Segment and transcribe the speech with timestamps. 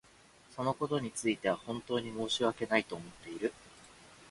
[0.55, 3.53] そのことについては本当に申し訳ないと思っている。